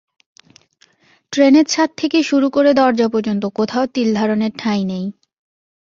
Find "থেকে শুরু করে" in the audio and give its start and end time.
1.97-2.71